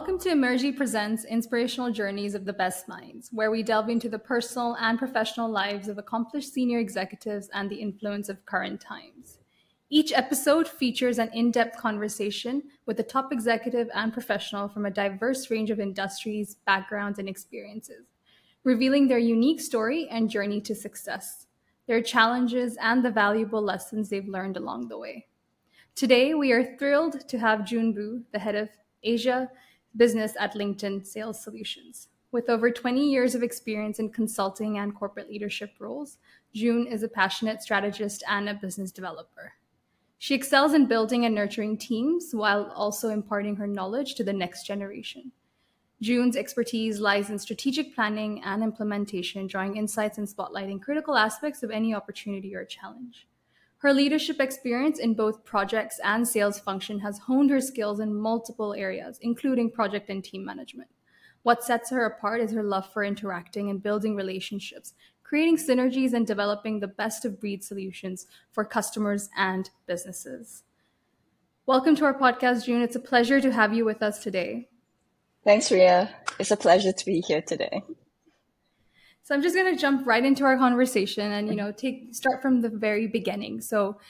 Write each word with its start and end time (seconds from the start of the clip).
Welcome 0.00 0.18
to 0.20 0.30
Imergey 0.30 0.74
Presents 0.74 1.26
Inspirational 1.26 1.92
Journeys 1.92 2.34
of 2.34 2.46
the 2.46 2.54
Best 2.54 2.88
Minds, 2.88 3.28
where 3.32 3.50
we 3.50 3.62
delve 3.62 3.90
into 3.90 4.08
the 4.08 4.18
personal 4.18 4.74
and 4.80 4.98
professional 4.98 5.50
lives 5.50 5.88
of 5.88 5.98
accomplished 5.98 6.54
senior 6.54 6.78
executives 6.78 7.50
and 7.52 7.68
the 7.68 7.76
influence 7.76 8.30
of 8.30 8.46
current 8.46 8.80
times. 8.80 9.40
Each 9.90 10.10
episode 10.14 10.66
features 10.66 11.18
an 11.18 11.28
in 11.34 11.50
depth 11.50 11.76
conversation 11.76 12.62
with 12.86 12.98
a 12.98 13.02
top 13.02 13.30
executive 13.30 13.90
and 13.94 14.10
professional 14.10 14.68
from 14.68 14.86
a 14.86 14.90
diverse 14.90 15.50
range 15.50 15.70
of 15.70 15.78
industries, 15.78 16.56
backgrounds, 16.64 17.18
and 17.18 17.28
experiences, 17.28 18.06
revealing 18.64 19.06
their 19.06 19.18
unique 19.18 19.60
story 19.60 20.08
and 20.10 20.30
journey 20.30 20.62
to 20.62 20.74
success, 20.74 21.46
their 21.86 22.00
challenges, 22.00 22.78
and 22.80 23.04
the 23.04 23.10
valuable 23.10 23.60
lessons 23.60 24.08
they've 24.08 24.26
learned 24.26 24.56
along 24.56 24.88
the 24.88 24.98
way. 24.98 25.26
Today, 25.94 26.32
we 26.32 26.52
are 26.52 26.74
thrilled 26.78 27.28
to 27.28 27.38
have 27.38 27.66
June 27.66 27.92
Boo, 27.92 28.22
the 28.32 28.38
head 28.38 28.54
of 28.54 28.70
Asia 29.02 29.50
business 29.96 30.34
at 30.38 30.54
LinkedIn 30.54 31.06
Sales 31.06 31.42
Solutions. 31.42 32.08
With 32.32 32.48
over 32.48 32.70
20 32.70 33.10
years 33.10 33.34
of 33.34 33.42
experience 33.42 33.98
in 33.98 34.10
consulting 34.10 34.78
and 34.78 34.94
corporate 34.94 35.28
leadership 35.28 35.72
roles, 35.78 36.18
June 36.54 36.86
is 36.86 37.02
a 37.02 37.08
passionate 37.08 37.60
strategist 37.60 38.22
and 38.28 38.48
a 38.48 38.54
business 38.54 38.92
developer. 38.92 39.54
She 40.18 40.34
excels 40.34 40.74
in 40.74 40.86
building 40.86 41.24
and 41.24 41.34
nurturing 41.34 41.78
teams 41.78 42.30
while 42.32 42.70
also 42.76 43.08
imparting 43.08 43.56
her 43.56 43.66
knowledge 43.66 44.14
to 44.16 44.24
the 44.24 44.32
next 44.32 44.66
generation. 44.66 45.32
June's 46.02 46.36
expertise 46.36 47.00
lies 47.00 47.30
in 47.30 47.38
strategic 47.38 47.94
planning 47.94 48.42
and 48.44 48.62
implementation, 48.62 49.46
drawing 49.46 49.76
insights 49.76 50.18
and 50.18 50.28
spotlighting 50.28 50.80
critical 50.80 51.16
aspects 51.16 51.62
of 51.62 51.70
any 51.70 51.94
opportunity 51.94 52.54
or 52.54 52.64
challenge. 52.64 53.26
Her 53.80 53.94
leadership 53.94 54.40
experience 54.40 54.98
in 54.98 55.14
both 55.14 55.42
projects 55.42 55.98
and 56.04 56.28
sales 56.28 56.60
function 56.60 56.98
has 56.98 57.16
honed 57.16 57.48
her 57.48 57.62
skills 57.62 57.98
in 57.98 58.14
multiple 58.14 58.74
areas, 58.74 59.18
including 59.22 59.70
project 59.70 60.10
and 60.10 60.22
team 60.22 60.44
management. 60.44 60.90
What 61.44 61.64
sets 61.64 61.88
her 61.88 62.04
apart 62.04 62.42
is 62.42 62.52
her 62.52 62.62
love 62.62 62.92
for 62.92 63.02
interacting 63.02 63.70
and 63.70 63.82
building 63.82 64.14
relationships, 64.14 64.92
creating 65.22 65.56
synergies 65.56 66.12
and 66.12 66.26
developing 66.26 66.80
the 66.80 66.88
best 66.88 67.24
of 67.24 67.40
breed 67.40 67.64
solutions 67.64 68.26
for 68.52 68.66
customers 68.66 69.30
and 69.34 69.70
businesses. 69.86 70.62
Welcome 71.64 71.96
to 71.96 72.04
our 72.04 72.18
podcast, 72.18 72.66
June. 72.66 72.82
It's 72.82 72.96
a 72.96 73.00
pleasure 73.00 73.40
to 73.40 73.50
have 73.50 73.72
you 73.72 73.86
with 73.86 74.02
us 74.02 74.22
today. 74.22 74.68
Thanks, 75.42 75.72
Ria. 75.72 76.14
It's 76.38 76.50
a 76.50 76.56
pleasure 76.58 76.92
to 76.92 77.06
be 77.06 77.22
here 77.22 77.40
today. 77.40 77.82
So 79.30 79.36
I'm 79.36 79.42
just 79.42 79.54
going 79.54 79.72
to 79.72 79.80
jump 79.80 80.08
right 80.08 80.24
into 80.24 80.42
our 80.42 80.58
conversation 80.58 81.30
and 81.30 81.46
you 81.46 81.54
know 81.54 81.70
take 81.70 82.12
start 82.12 82.42
from 82.42 82.62
the 82.62 82.68
very 82.68 83.06
beginning. 83.06 83.60
So 83.60 84.00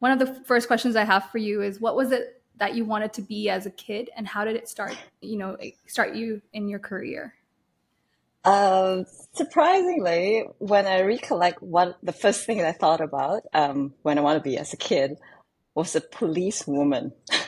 one 0.00 0.12
of 0.12 0.18
the 0.18 0.34
first 0.44 0.66
questions 0.66 0.96
I 0.96 1.04
have 1.04 1.30
for 1.30 1.38
you 1.38 1.62
is 1.62 1.80
what 1.80 1.96
was 1.96 2.12
it 2.12 2.42
that 2.58 2.74
you 2.74 2.84
wanted 2.84 3.14
to 3.14 3.22
be 3.22 3.48
as 3.48 3.64
a 3.64 3.70
kid 3.70 4.10
and 4.14 4.28
how 4.28 4.44
did 4.44 4.54
it 4.54 4.68
start, 4.68 4.94
you 5.22 5.38
know, 5.38 5.56
start 5.86 6.14
you 6.14 6.42
in 6.52 6.68
your 6.68 6.78
career? 6.78 7.32
Um, 8.44 9.06
surprisingly, 9.32 10.44
when 10.58 10.84
I 10.86 11.00
recollect 11.00 11.62
what 11.62 11.96
the 12.02 12.12
first 12.12 12.44
thing 12.44 12.62
I 12.62 12.72
thought 12.72 13.00
about 13.00 13.44
um, 13.54 13.94
when 14.02 14.18
I 14.18 14.20
want 14.20 14.36
to 14.36 14.46
be 14.46 14.58
as 14.58 14.74
a 14.74 14.76
kid 14.76 15.16
was 15.74 15.96
a 15.96 16.02
policewoman. 16.02 17.14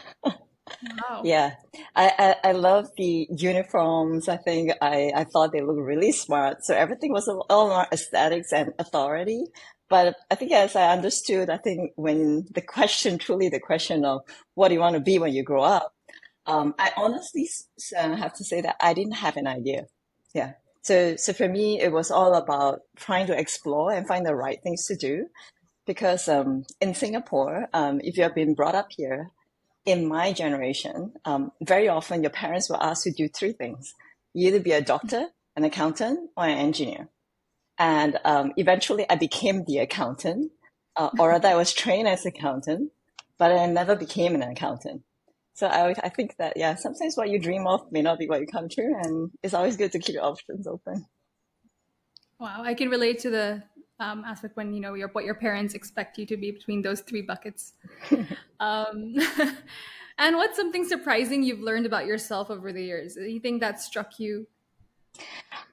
Wow. 0.83 1.23
Yeah, 1.25 1.55
I, 1.95 2.13
I, 2.45 2.51
I 2.51 2.53
love 2.53 2.89
the 2.97 3.27
uniforms. 3.31 4.29
I 4.29 4.37
think 4.37 4.73
I, 4.81 5.13
I 5.15 5.25
thought 5.25 5.53
they 5.53 5.61
looked 5.61 5.81
really 5.81 6.13
smart. 6.13 6.65
So 6.65 6.75
everything 6.75 7.13
was 7.13 7.29
all 7.29 7.71
about 7.71 7.93
aesthetics 7.93 8.53
and 8.53 8.73
authority. 8.79 9.45
But 9.89 10.17
I 10.31 10.35
think 10.35 10.53
as 10.53 10.77
I 10.77 10.93
understood, 10.93 11.51
I 11.51 11.57
think 11.57 11.93
when 11.97 12.47
the 12.53 12.63
question, 12.63 13.19
truly 13.21 13.49
the 13.49 13.61
question 13.61 14.05
of 14.05 14.23
what 14.55 14.69
do 14.69 14.75
you 14.75 14.81
want 14.81 14.95
to 14.95 15.01
be 15.01 15.19
when 15.19 15.33
you 15.33 15.43
grow 15.43 15.63
up, 15.63 15.93
um, 16.47 16.75
I 16.79 16.93
honestly 16.97 17.49
uh, 17.97 18.17
have 18.17 18.35
to 18.35 18.45
say 18.45 18.61
that 18.63 18.77
I 18.81 18.95
didn't 18.95 19.17
have 19.17 19.37
an 19.37 19.47
idea. 19.47 19.84
Yeah. 20.34 20.53
So, 20.83 21.17
so 21.17 21.33
for 21.33 21.49
me, 21.49 21.81
it 21.81 21.93
was 21.93 22.11
all 22.11 22.34
about 22.34 22.81
trying 22.97 23.27
to 23.27 23.39
explore 23.39 23.93
and 23.93 24.07
find 24.07 24.25
the 24.25 24.34
right 24.34 24.59
things 24.62 24.87
to 24.87 24.97
do. 24.97 25.27
Because 25.87 26.28
um, 26.28 26.65
in 26.81 26.95
Singapore, 26.95 27.67
um, 27.73 28.01
if 28.03 28.17
you 28.17 28.23
have 28.23 28.34
been 28.34 28.55
brought 28.55 28.75
up 28.75 28.89
here, 28.91 29.31
in 29.88 30.06
my 30.06 30.32
generation, 30.34 31.15
um, 31.25 31.50
very 31.62 31.88
often 31.88 32.22
your 32.22 32.31
parents 32.31 32.69
were 32.69 32.82
asked 32.82 33.04
to 33.04 33.10
do 33.10 33.26
three 33.26 33.53
things. 33.53 33.94
Either 34.34 34.60
be 34.60 34.72
a 34.72 34.82
doctor, 34.82 35.28
an 35.56 35.65
accountant, 35.65 36.31
or 36.37 36.44
an 36.44 36.59
engineer. 36.59 37.09
And 37.78 38.19
um, 38.25 38.53
eventually 38.56 39.06
I 39.09 39.16
became 39.16 39.65
the 39.65 39.78
accountant, 39.78 40.53
uh, 40.94 41.09
or 41.19 41.31
rather 41.31 41.48
I 41.48 41.54
was 41.54 41.72
trained 41.72 42.06
as 42.06 42.27
accountant, 42.27 42.93
but 43.38 43.50
I 43.50 43.65
never 43.66 43.97
became 43.97 44.34
an 44.34 44.43
accountant. 44.43 45.03
So 45.54 45.66
I, 45.66 45.94
I 46.03 46.10
think 46.10 46.37
that, 46.37 46.53
yeah, 46.56 46.75
sometimes 46.75 47.16
what 47.16 47.31
you 47.31 47.38
dream 47.38 47.66
of 47.66 47.91
may 47.91 48.03
not 48.03 48.19
be 48.19 48.28
what 48.28 48.41
you 48.41 48.47
come 48.47 48.69
true. 48.69 48.94
And 49.03 49.31
it's 49.43 49.54
always 49.54 49.78
good 49.78 49.93
to 49.93 49.98
keep 49.98 50.16
your 50.16 50.25
options 50.25 50.66
open. 50.66 51.06
Wow, 52.38 52.62
I 52.62 52.75
can 52.75 52.91
relate 52.91 53.21
to 53.21 53.31
the 53.31 53.62
um, 54.00 54.25
aspect 54.25 54.56
when 54.56 54.72
you 54.72 54.81
know 54.81 54.94
your 54.94 55.09
what 55.09 55.25
your 55.25 55.34
parents 55.34 55.75
expect 55.75 56.19
you 56.19 56.26
to 56.26 56.36
be 56.36 56.50
between 56.50 56.82
those 56.82 57.00
three 57.00 57.22
buckets. 57.22 57.72
um, 58.60 59.14
and 60.19 60.36
what's 60.36 60.56
something 60.56 60.84
surprising 60.84 61.42
you've 61.42 61.60
learned 61.60 61.86
about 61.86 62.06
yourself 62.06 62.50
over 62.50 62.72
the 62.72 62.82
years? 62.82 63.16
Anything 63.16 63.59
that 63.60 63.81
struck 63.81 64.19
you? 64.19 64.47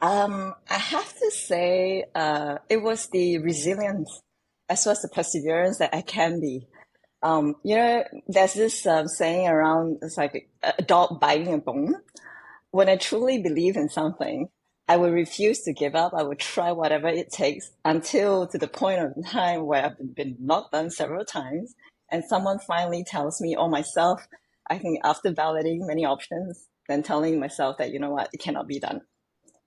Um, 0.02 0.56
I 0.70 0.78
have 0.78 1.14
to 1.20 1.32
say, 1.32 2.06
uh, 2.16 2.58
it 2.70 2.78
was 2.78 3.08
the 3.08 3.38
resilience 3.40 4.22
as 4.70 4.86
well 4.86 4.94
as 4.94 5.02
the 5.02 5.10
perseverance 5.10 5.78
that 5.78 5.94
I 5.94 6.02
can 6.02 6.40
be. 6.40 6.68
Um, 7.22 7.56
you 7.64 7.76
know, 7.76 8.04
there's 8.28 8.54
this 8.54 8.86
um, 8.86 9.08
saying 9.08 9.48
around, 9.48 10.00
it's 10.02 10.18
like 10.18 10.50
a 10.64 10.82
dog 10.82 11.20
biting 11.20 11.54
a 11.54 11.58
bone. 11.58 11.96
When 12.72 12.90
I 12.90 12.98
truly 12.98 13.42
believe 13.42 13.78
in 13.78 13.90
something, 13.90 14.50
I 14.88 14.98
will 14.98 15.12
refuse 15.12 15.62
to 15.62 15.74
give 15.74 15.96
up. 15.96 16.14
I 16.14 16.24
will 16.24 16.36
try 16.36 16.72
whatever 16.72 17.08
it 17.08 17.32
takes 17.32 17.72
until 17.84 18.48
to 18.48 18.58
the 18.58 18.68
point 18.68 19.00
of 19.02 19.26
time 19.26 19.66
where 19.66 19.86
I've 19.86 20.16
been 20.16 20.38
knocked 20.40 20.74
down 20.74 20.92
several 20.92 21.26
times 21.26 21.74
and 22.12 22.24
someone 22.24 22.60
finally 22.60 23.04
tells 23.04 23.42
me 23.42 23.56
or 23.56 23.68
myself, 23.68 24.28
I 24.70 24.78
think 24.78 25.00
after 25.04 25.32
validating 25.32 25.88
many 25.88 26.06
options, 26.06 26.68
then 26.88 27.02
telling 27.02 27.40
myself 27.40 27.78
that, 27.80 27.92
you 27.92 28.00
know 28.00 28.12
what, 28.12 28.30
it 28.32 28.40
cannot 28.40 28.68
be 28.68 28.80
done. 28.80 29.02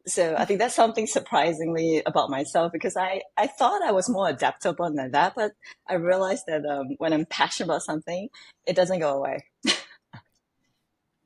So 0.06 0.36
I 0.38 0.44
think 0.44 0.60
that's 0.60 0.74
something 0.74 1.06
surprisingly 1.06 2.02
about 2.06 2.30
myself 2.30 2.72
because 2.72 2.96
I, 2.96 3.22
I 3.36 3.48
thought 3.48 3.82
I 3.82 3.92
was 3.92 4.08
more 4.08 4.28
adaptable 4.28 4.90
than 4.90 5.10
that, 5.10 5.34
but 5.34 5.52
I 5.88 5.94
realized 5.94 6.44
that 6.46 6.64
um, 6.64 6.94
when 6.98 7.12
I'm 7.12 7.26
passionate 7.26 7.66
about 7.66 7.82
something, 7.82 8.28
it 8.66 8.76
doesn't 8.76 9.00
go 9.00 9.18
away. 9.18 9.44
I 9.66 9.70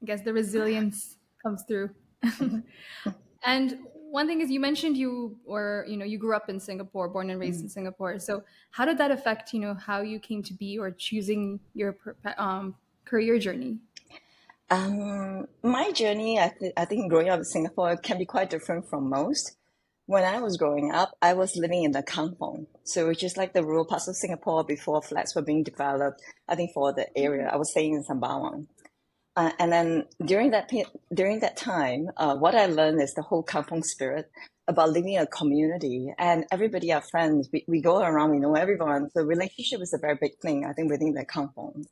guess 0.04 0.22
the 0.22 0.32
resilience 0.32 1.16
comes 1.42 1.62
through. 1.68 1.90
And 3.44 3.78
one 3.94 4.26
thing 4.26 4.40
is 4.40 4.50
you 4.50 4.60
mentioned 4.60 4.96
you 4.96 5.36
were, 5.44 5.86
you 5.88 5.96
know, 5.96 6.04
you 6.04 6.18
grew 6.18 6.36
up 6.36 6.48
in 6.48 6.60
Singapore, 6.60 7.08
born 7.08 7.30
and 7.30 7.40
raised 7.40 7.60
mm. 7.60 7.64
in 7.64 7.68
Singapore. 7.70 8.18
So 8.18 8.44
how 8.70 8.84
did 8.84 8.98
that 8.98 9.10
affect, 9.10 9.54
you 9.54 9.60
know, 9.60 9.74
how 9.74 10.02
you 10.02 10.18
came 10.20 10.42
to 10.42 10.52
be 10.52 10.78
or 10.78 10.90
choosing 10.90 11.60
your 11.74 11.96
um, 12.36 12.74
career 13.04 13.38
journey? 13.38 13.78
Um, 14.68 15.46
my 15.62 15.92
journey, 15.92 16.38
I, 16.38 16.52
th- 16.58 16.72
I 16.76 16.84
think 16.84 17.10
growing 17.10 17.28
up 17.28 17.38
in 17.38 17.44
Singapore 17.44 17.96
can 17.96 18.18
be 18.18 18.24
quite 18.24 18.50
different 18.50 18.88
from 18.88 19.08
most. 19.08 19.56
When 20.06 20.24
I 20.24 20.40
was 20.40 20.56
growing 20.56 20.92
up, 20.92 21.16
I 21.22 21.32
was 21.32 21.56
living 21.56 21.84
in 21.84 21.92
the 21.92 22.02
kampong, 22.02 22.66
so 22.84 23.06
which 23.06 23.22
is 23.22 23.36
like 23.36 23.54
the 23.54 23.64
rural 23.64 23.84
parts 23.84 24.08
of 24.08 24.16
Singapore 24.16 24.64
before 24.64 25.00
flats 25.00 25.34
were 25.34 25.42
being 25.42 25.62
developed. 25.62 26.20
I 26.48 26.54
think 26.54 26.72
for 26.72 26.92
the 26.92 27.06
area, 27.16 27.48
I 27.52 27.56
was 27.56 27.70
staying 27.70 27.94
in 27.94 28.04
Sembawang. 28.04 28.66
Uh, 29.34 29.50
and 29.58 29.72
then 29.72 30.04
during 30.24 30.50
that 30.50 30.70
during 31.14 31.40
that 31.40 31.56
time, 31.56 32.10
uh, 32.18 32.36
what 32.36 32.54
I 32.54 32.66
learned 32.66 33.00
is 33.00 33.14
the 33.14 33.22
whole 33.22 33.42
kampong 33.42 33.82
spirit 33.82 34.30
about 34.68 34.90
living 34.90 35.16
a 35.16 35.26
community, 35.26 36.12
and 36.18 36.44
everybody 36.52 36.92
are 36.92 37.00
friends. 37.00 37.48
We, 37.52 37.64
we 37.66 37.80
go 37.80 38.00
around, 38.00 38.30
we 38.30 38.38
know 38.38 38.54
everyone. 38.54 39.08
So 39.10 39.22
relationship 39.22 39.80
is 39.80 39.94
a 39.94 39.98
very 39.98 40.16
big 40.20 40.38
thing, 40.38 40.66
I 40.66 40.72
think, 40.74 40.90
within 40.90 41.14
the 41.14 41.24
kampong. 41.24 41.86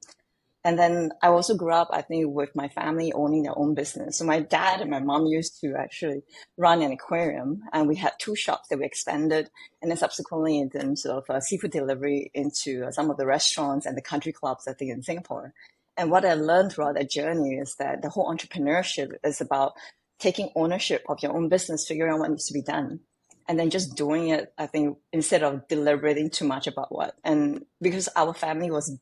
And 0.62 0.78
then 0.78 1.10
I 1.22 1.28
also 1.28 1.56
grew 1.56 1.72
up, 1.72 1.88
I 1.90 2.02
think, 2.02 2.34
with 2.34 2.54
my 2.54 2.68
family 2.68 3.14
owning 3.14 3.44
their 3.44 3.58
own 3.58 3.74
business. 3.74 4.18
So 4.18 4.26
my 4.26 4.40
dad 4.40 4.82
and 4.82 4.90
my 4.90 5.00
mom 5.00 5.24
used 5.24 5.58
to 5.62 5.74
actually 5.74 6.22
run 6.58 6.82
an 6.82 6.92
aquarium, 6.92 7.62
and 7.72 7.88
we 7.88 7.96
had 7.96 8.12
two 8.18 8.36
shops 8.36 8.68
that 8.68 8.78
we 8.78 8.84
expanded, 8.84 9.48
and 9.80 9.90
then 9.90 9.96
subsequently 9.96 10.58
in 10.58 10.68
terms 10.68 11.06
of 11.06 11.24
uh, 11.30 11.40
seafood 11.40 11.70
delivery 11.70 12.30
into 12.34 12.84
uh, 12.84 12.90
some 12.90 13.10
of 13.10 13.16
the 13.16 13.24
restaurants 13.24 13.86
and 13.86 13.96
the 13.96 14.02
country 14.02 14.32
clubs, 14.32 14.68
I 14.68 14.74
think, 14.74 14.90
in 14.90 15.02
Singapore. 15.02 15.54
And 16.00 16.10
what 16.10 16.24
I 16.24 16.32
learned 16.32 16.72
throughout 16.72 16.94
that 16.94 17.10
journey 17.10 17.56
is 17.56 17.74
that 17.74 18.00
the 18.00 18.08
whole 18.08 18.34
entrepreneurship 18.34 19.12
is 19.22 19.42
about 19.42 19.74
taking 20.18 20.48
ownership 20.56 21.04
of 21.10 21.22
your 21.22 21.36
own 21.36 21.50
business, 21.50 21.86
figuring 21.86 22.10
out 22.10 22.20
what 22.20 22.30
needs 22.30 22.46
to 22.46 22.54
be 22.54 22.62
done, 22.62 23.00
and 23.46 23.58
then 23.58 23.68
just 23.68 23.96
doing 23.96 24.28
it. 24.30 24.50
I 24.56 24.66
think 24.66 24.96
instead 25.12 25.42
of 25.42 25.68
deliberating 25.68 26.30
too 26.30 26.46
much 26.46 26.66
about 26.66 26.90
what. 26.90 27.16
And 27.22 27.66
because 27.82 28.08
our 28.16 28.32
family 28.32 28.70
was 28.70 28.98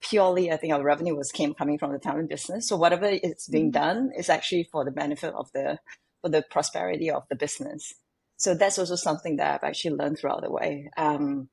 purely, 0.00 0.50
I 0.50 0.56
think 0.56 0.74
our 0.74 0.82
revenue 0.82 1.14
was 1.14 1.30
came 1.30 1.54
coming 1.54 1.78
from 1.78 1.92
the 1.92 2.00
family 2.00 2.26
business. 2.26 2.66
So 2.66 2.76
whatever 2.76 3.06
is 3.06 3.48
being 3.48 3.70
mm-hmm. 3.70 3.82
done 3.82 4.10
is 4.18 4.28
actually 4.28 4.64
for 4.72 4.84
the 4.84 4.90
benefit 4.90 5.32
of 5.34 5.52
the 5.54 5.78
for 6.20 6.30
the 6.30 6.42
prosperity 6.50 7.12
of 7.12 7.22
the 7.30 7.36
business. 7.36 7.94
So 8.38 8.54
that's 8.54 8.80
also 8.80 8.96
something 8.96 9.36
that 9.36 9.54
I've 9.54 9.68
actually 9.68 9.94
learned 9.94 10.18
throughout 10.18 10.42
the 10.42 10.50
way. 10.50 10.90
Um, 10.96 11.48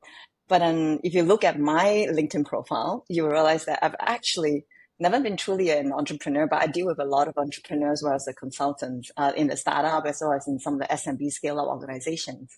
but 0.48 0.60
then 0.60 1.02
if 1.04 1.14
you 1.14 1.22
look 1.22 1.44
at 1.44 1.60
my 1.60 2.08
LinkedIn 2.10 2.48
profile, 2.48 3.06
you 3.10 3.24
will 3.24 3.30
realize 3.30 3.66
that 3.66 3.80
I've 3.84 3.96
actually 4.00 4.66
never 5.00 5.20
been 5.20 5.38
truly 5.38 5.70
an 5.70 5.92
entrepreneur, 5.92 6.48
but 6.48 6.62
I 6.62 6.68
deal 6.68 6.88
with 6.88 7.00
a 7.00 7.06
lot 7.06 7.28
of 7.28 7.38
entrepreneurs 7.38 8.04
as 8.06 8.28
a 8.28 8.34
consultant 8.34 9.10
uh, 9.18 9.32
in 9.36 9.48
the 9.48 9.58
startup 9.58 10.06
as 10.06 10.20
well 10.22 10.34
as 10.34 10.48
in 10.48 10.60
some 10.60 10.76
of 10.76 10.80
the 10.80 10.88
SMB 10.88 11.32
scale 11.32 11.60
up 11.60 11.68
organizations. 11.68 12.58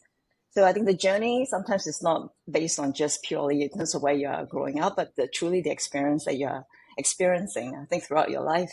So 0.52 0.66
I 0.66 0.74
think 0.74 0.88
the 0.88 0.96
journey 0.96 1.46
sometimes 1.46 1.86
is 1.86 2.02
not 2.02 2.32
based 2.50 2.80
on 2.80 2.94
just 2.94 3.24
purely 3.24 3.62
in 3.62 3.70
terms 3.70 3.94
of 3.94 4.02
where 4.02 4.14
you 4.14 4.28
are 4.28 4.46
growing 4.46 4.80
up, 4.80 4.96
but 4.96 5.16
the, 5.16 5.28
truly 5.28 5.62
the 5.62 5.70
experience 5.70 6.26
that 6.26 6.38
you're 6.38 6.66
experiencing, 6.98 7.76
I 7.80 7.86
think, 7.86 8.04
throughout 8.04 8.32
your 8.32 8.42
life, 8.42 8.72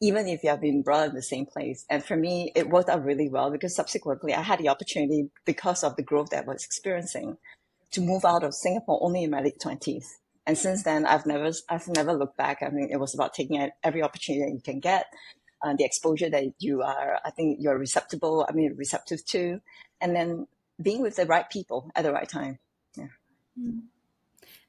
even 0.00 0.28
if 0.28 0.44
you 0.44 0.50
have 0.50 0.60
been 0.60 0.82
brought 0.82 1.08
in 1.08 1.14
the 1.14 1.22
same 1.22 1.46
place. 1.46 1.84
And 1.90 2.04
for 2.04 2.16
me, 2.16 2.52
it 2.54 2.68
worked 2.68 2.88
out 2.88 3.04
really 3.04 3.28
well 3.28 3.50
because 3.50 3.74
subsequently 3.74 4.34
I 4.34 4.42
had 4.42 4.60
the 4.60 4.68
opportunity 4.68 5.30
because 5.44 5.82
of 5.82 5.96
the 5.96 6.02
growth 6.02 6.30
that 6.30 6.44
I 6.44 6.46
was 6.46 6.64
experiencing 6.64 7.38
to 7.90 8.00
move 8.00 8.24
out 8.24 8.44
of 8.44 8.54
Singapore 8.54 8.98
only 9.02 9.24
in 9.24 9.30
my 9.30 9.40
late 9.40 9.60
twenties. 9.60 10.18
And 10.46 10.56
since 10.56 10.84
then, 10.84 11.06
I've 11.06 11.26
never, 11.26 11.50
I've 11.68 11.88
never 11.88 12.12
looked 12.14 12.36
back. 12.36 12.62
I 12.62 12.68
mean, 12.68 12.88
it 12.90 12.98
was 12.98 13.14
about 13.14 13.34
taking 13.34 13.68
every 13.82 14.02
opportunity 14.02 14.44
that 14.44 14.54
you 14.54 14.60
can 14.60 14.78
get, 14.78 15.06
uh, 15.62 15.74
the 15.76 15.84
exposure 15.84 16.30
that 16.30 16.44
you 16.60 16.82
are, 16.82 17.18
I 17.24 17.30
think 17.30 17.58
you're 17.60 17.76
receptive, 17.76 18.20
I 18.22 18.52
mean, 18.52 18.74
receptive 18.76 19.24
to, 19.26 19.60
and 20.00 20.14
then 20.14 20.46
being 20.80 21.02
with 21.02 21.16
the 21.16 21.26
right 21.26 21.48
people 21.50 21.90
at 21.96 22.04
the 22.04 22.12
right 22.12 22.28
time. 22.28 22.58
Yeah. 22.96 23.08
Mm. 23.60 23.82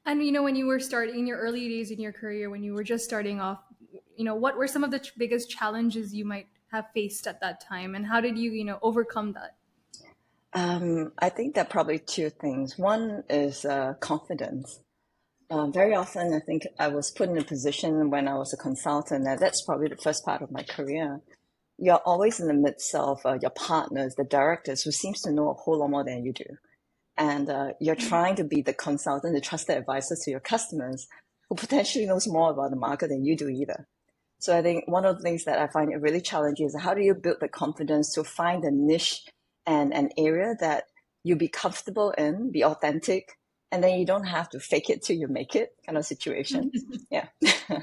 And 0.04 0.24
you 0.24 0.32
know, 0.32 0.42
when 0.42 0.56
you 0.56 0.66
were 0.66 0.80
starting 0.80 1.18
in 1.18 1.26
your 1.26 1.38
early 1.38 1.68
days 1.68 1.90
in 1.90 2.00
your 2.00 2.12
career, 2.12 2.48
when 2.50 2.62
you 2.62 2.72
were 2.72 2.82
just 2.82 3.04
starting 3.04 3.40
off, 3.40 3.60
you 4.16 4.24
know, 4.24 4.34
what 4.34 4.56
were 4.56 4.66
some 4.66 4.82
of 4.82 4.90
the 4.90 4.98
ch- 4.98 5.12
biggest 5.16 5.50
challenges 5.50 6.14
you 6.14 6.24
might 6.24 6.46
have 6.72 6.86
faced 6.94 7.26
at 7.26 7.40
that 7.40 7.60
time, 7.60 7.94
and 7.94 8.06
how 8.06 8.20
did 8.20 8.36
you, 8.38 8.50
you 8.50 8.64
know, 8.64 8.78
overcome 8.82 9.34
that? 9.34 9.54
Um, 10.54 11.12
I 11.18 11.28
think 11.28 11.54
that 11.54 11.68
probably 11.68 11.98
two 11.98 12.30
things. 12.30 12.78
One 12.78 13.22
is 13.28 13.64
uh, 13.64 13.94
confidence. 14.00 14.80
Um, 15.50 15.72
very 15.72 15.94
often, 15.94 16.34
I 16.34 16.40
think 16.40 16.66
I 16.78 16.88
was 16.88 17.10
put 17.10 17.30
in 17.30 17.38
a 17.38 17.44
position 17.44 18.10
when 18.10 18.28
I 18.28 18.34
was 18.34 18.52
a 18.52 18.58
consultant 18.58 19.24
that 19.24 19.40
that's 19.40 19.62
probably 19.62 19.88
the 19.88 19.96
first 19.96 20.24
part 20.24 20.42
of 20.42 20.50
my 20.50 20.62
career. 20.62 21.20
You're 21.78 22.02
always 22.04 22.38
in 22.38 22.48
the 22.48 22.54
midst 22.54 22.94
of 22.94 23.24
uh, 23.24 23.38
your 23.40 23.52
partners, 23.52 24.14
the 24.14 24.24
directors, 24.24 24.82
who 24.82 24.90
seems 24.90 25.22
to 25.22 25.32
know 25.32 25.50
a 25.50 25.54
whole 25.54 25.78
lot 25.78 25.90
more 25.90 26.04
than 26.04 26.24
you 26.24 26.34
do, 26.34 26.44
and 27.16 27.48
uh, 27.48 27.68
you're 27.80 27.96
mm-hmm. 27.96 28.08
trying 28.08 28.36
to 28.36 28.44
be 28.44 28.60
the 28.60 28.74
consultant, 28.74 29.34
the 29.34 29.40
trusted 29.40 29.78
advisor 29.78 30.16
to 30.22 30.30
your 30.30 30.40
customers, 30.40 31.06
who 31.48 31.54
potentially 31.54 32.04
knows 32.04 32.28
more 32.28 32.50
about 32.50 32.70
the 32.70 32.76
market 32.76 33.08
than 33.08 33.24
you 33.24 33.34
do 33.34 33.48
either. 33.48 33.86
So 34.40 34.56
I 34.56 34.60
think 34.60 34.84
one 34.86 35.06
of 35.06 35.16
the 35.16 35.22
things 35.22 35.44
that 35.44 35.58
I 35.58 35.66
find 35.68 35.90
really 36.02 36.20
challenging 36.20 36.66
is 36.66 36.76
how 36.78 36.92
do 36.94 37.02
you 37.02 37.14
build 37.14 37.38
the 37.40 37.48
confidence 37.48 38.12
to 38.14 38.22
find 38.22 38.64
a 38.64 38.70
niche 38.70 39.24
and 39.66 39.94
an 39.94 40.10
area 40.18 40.54
that 40.60 40.84
you 41.24 41.36
be 41.36 41.48
comfortable 41.48 42.10
in, 42.12 42.52
be 42.52 42.62
authentic, 42.64 43.37
and 43.70 43.82
then 43.82 43.98
you 43.98 44.06
don't 44.06 44.24
have 44.24 44.48
to 44.50 44.60
fake 44.60 44.90
it 44.90 45.02
till 45.02 45.16
you 45.16 45.28
make 45.28 45.54
it 45.54 45.74
kind 45.84 45.98
of 45.98 46.04
situation. 46.04 46.72
yeah. 47.10 47.26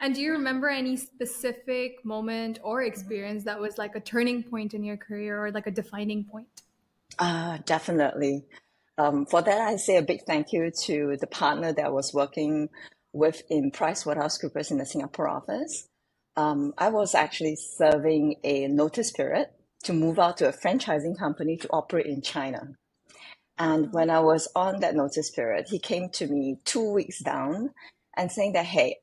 and 0.00 0.14
do 0.14 0.20
you 0.20 0.32
remember 0.32 0.68
any 0.68 0.96
specific 0.96 2.04
moment 2.04 2.58
or 2.62 2.82
experience 2.82 3.44
that 3.44 3.58
was 3.58 3.78
like 3.78 3.94
a 3.94 4.00
turning 4.00 4.42
point 4.42 4.74
in 4.74 4.84
your 4.84 4.96
career 4.96 5.44
or 5.44 5.50
like 5.50 5.66
a 5.66 5.70
defining 5.70 6.24
point? 6.24 6.48
Uh, 7.18 7.58
definitely. 7.64 8.44
Um, 8.98 9.26
for 9.26 9.42
that, 9.42 9.60
I 9.60 9.76
say 9.76 9.96
a 9.96 10.02
big 10.02 10.22
thank 10.22 10.52
you 10.52 10.70
to 10.84 11.16
the 11.20 11.26
partner 11.26 11.72
that 11.72 11.84
I 11.84 11.90
was 11.90 12.12
working 12.12 12.68
with 13.12 13.42
in 13.48 13.70
PricewaterhouseCoopers 13.70 14.70
in 14.70 14.78
the 14.78 14.86
Singapore 14.86 15.28
office. 15.28 15.88
Um, 16.36 16.74
I 16.76 16.90
was 16.90 17.14
actually 17.14 17.56
serving 17.56 18.36
a 18.44 18.66
notice 18.68 19.12
period 19.12 19.48
to 19.84 19.92
move 19.92 20.18
out 20.18 20.38
to 20.38 20.48
a 20.48 20.52
franchising 20.52 21.16
company 21.18 21.56
to 21.58 21.68
operate 21.68 22.06
in 22.06 22.22
China. 22.22 22.76
And 23.58 23.92
when 23.92 24.10
I 24.10 24.20
was 24.20 24.48
on 24.56 24.80
that 24.80 24.96
notice 24.96 25.30
period, 25.30 25.66
he 25.68 25.78
came 25.78 26.08
to 26.10 26.26
me 26.26 26.58
two 26.64 26.92
weeks 26.92 27.20
down 27.20 27.70
and 28.16 28.30
saying 28.30 28.54
that, 28.54 28.66
hey, 28.66 28.96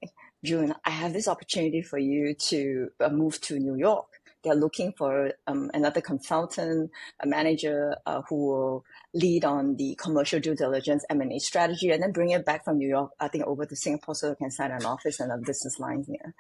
June, 0.44 0.74
I 0.84 0.90
have 0.90 1.14
this 1.14 1.28
opportunity 1.28 1.82
for 1.82 1.98
you 1.98 2.34
to 2.34 2.90
uh, 3.00 3.10
move 3.10 3.40
to 3.42 3.60
New 3.60 3.76
York. 3.76 4.08
They're 4.44 4.56
looking 4.56 4.94
for 4.98 5.34
um, 5.46 5.70
another 5.74 6.02
consultant, 6.02 6.90
a 7.20 7.28
manager 7.28 7.96
uh, 8.08 8.24
who 8.28 8.48
will 8.48 8.86
lead 9.14 9.46
on 9.46 9.76
the 9.76 9.96
commercial 10.02 10.40
due 10.40 10.56
diligence 10.56 11.06
M&A 11.10 11.38
strategy 11.40 11.92
and 11.92 12.02
then 12.02 12.12
bring 12.12 12.32
it 12.32 12.44
back 12.44 12.66
from 12.66 12.80
New 12.80 12.90
York, 12.90 13.12
I 13.20 13.28
think, 13.28 13.46
over 13.46 13.66
to 13.68 13.76
Singapore 13.76 14.16
so 14.16 14.30
they 14.30 14.36
can 14.36 14.50
sign 14.50 14.72
an 14.72 14.84
office 14.84 15.20
and 15.20 15.32
a 15.32 15.38
business 15.38 15.80
line 15.80 16.04
here. 16.08 16.34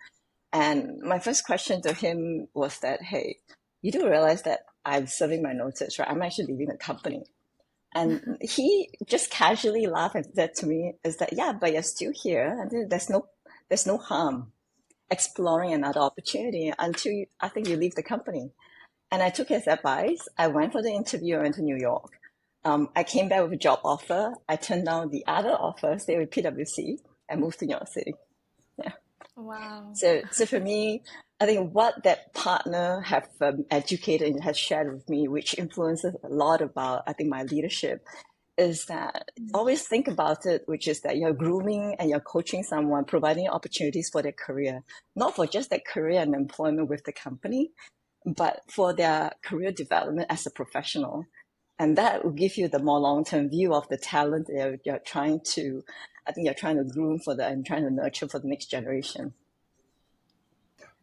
And 0.51 0.99
my 1.01 1.19
first 1.19 1.45
question 1.45 1.81
to 1.83 1.93
him 1.93 2.47
was 2.53 2.79
that, 2.79 3.03
hey, 3.03 3.37
you 3.83 3.91
do 3.91 4.09
realize 4.09 4.41
that 4.43 4.61
I'm 4.83 5.07
serving 5.07 5.43
my 5.43 5.53
notice, 5.53 5.99
right? 5.99 6.09
I'm 6.09 6.21
actually 6.23 6.47
leaving 6.47 6.67
the 6.69 6.77
company. 6.77 7.23
And 7.93 8.37
he 8.41 8.89
just 9.05 9.29
casually 9.29 9.85
laughed 9.85 10.15
and 10.15 10.25
said 10.33 10.55
to 10.55 10.65
me, 10.65 10.95
is 11.03 11.17
that, 11.17 11.33
yeah, 11.33 11.53
but 11.59 11.73
you're 11.73 11.83
still 11.83 12.13
here 12.13 12.47
and 12.47 12.89
there's 12.89 13.09
no, 13.09 13.27
there's 13.67 13.85
no 13.85 13.97
harm 13.97 14.53
exploring 15.09 15.73
another 15.73 15.99
opportunity 15.99 16.71
until 16.79 17.11
you, 17.11 17.25
I 17.39 17.49
think 17.49 17.67
you 17.67 17.75
leave 17.75 17.95
the 17.95 18.03
company. 18.03 18.51
And 19.11 19.21
I 19.21 19.29
took 19.29 19.49
his 19.49 19.67
advice. 19.67 20.29
I 20.37 20.47
went 20.47 20.71
for 20.71 20.81
the 20.81 20.91
interview. 20.91 21.37
I 21.37 21.41
went 21.41 21.55
to 21.55 21.61
New 21.61 21.75
York. 21.75 22.13
Um, 22.63 22.89
I 22.95 23.03
came 23.03 23.27
back 23.27 23.41
with 23.43 23.51
a 23.51 23.57
job 23.57 23.79
offer. 23.83 24.35
I 24.47 24.55
turned 24.55 24.85
down 24.85 25.09
the 25.09 25.25
other 25.27 25.51
offer, 25.51 25.97
stayed 25.99 26.19
with 26.19 26.29
PwC 26.29 26.99
and 27.27 27.41
moved 27.41 27.59
to 27.59 27.65
New 27.65 27.71
York 27.71 27.87
City. 27.87 28.15
Yeah. 28.77 28.93
Wow. 29.35 29.91
So, 29.95 30.21
so 30.31 30.45
for 30.45 30.59
me, 30.59 31.03
I 31.41 31.47
think 31.47 31.73
what 31.73 32.03
that 32.03 32.35
partner 32.35 33.01
have 33.01 33.27
um, 33.41 33.65
educated 33.71 34.27
and 34.27 34.43
has 34.43 34.55
shared 34.55 34.93
with 34.93 35.09
me, 35.09 35.27
which 35.27 35.57
influences 35.57 36.15
a 36.23 36.27
lot 36.27 36.61
about, 36.61 37.01
I 37.07 37.13
think, 37.13 37.31
my 37.31 37.41
leadership, 37.41 38.05
is 38.59 38.85
that 38.85 39.27
mm. 39.39 39.49
always 39.55 39.87
think 39.87 40.07
about 40.07 40.45
it, 40.45 40.61
which 40.67 40.87
is 40.87 41.01
that 41.01 41.17
you're 41.17 41.33
grooming 41.33 41.95
and 41.97 42.11
you're 42.11 42.19
coaching 42.19 42.61
someone, 42.61 43.05
providing 43.05 43.47
opportunities 43.47 44.11
for 44.11 44.21
their 44.21 44.33
career, 44.33 44.83
not 45.15 45.35
for 45.35 45.47
just 45.47 45.71
their 45.71 45.79
career 45.79 46.21
and 46.21 46.35
employment 46.35 46.89
with 46.89 47.03
the 47.05 47.11
company, 47.11 47.71
but 48.23 48.61
for 48.69 48.93
their 48.93 49.31
career 49.43 49.71
development 49.71 50.27
as 50.29 50.45
a 50.45 50.51
professional. 50.51 51.25
And 51.79 51.97
that 51.97 52.23
will 52.23 52.33
give 52.33 52.55
you 52.55 52.67
the 52.67 52.77
more 52.77 52.99
long-term 52.99 53.49
view 53.49 53.73
of 53.73 53.87
the 53.89 53.97
talent 53.97 54.45
that 54.45 54.53
you're, 54.53 54.77
you're 54.85 55.03
trying 55.03 55.39
to, 55.55 55.81
I 56.27 56.33
think 56.33 56.45
you're 56.45 56.53
trying 56.53 56.77
to 56.77 56.83
groom 56.83 57.17
for 57.17 57.33
the, 57.35 57.47
and 57.47 57.65
trying 57.65 57.85
to 57.85 57.89
nurture 57.89 58.27
for 58.27 58.37
the 58.37 58.47
next 58.47 58.67
generation. 58.67 59.33